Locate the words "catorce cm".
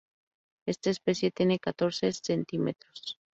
1.59-2.71